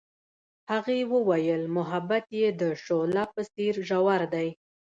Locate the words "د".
2.61-2.63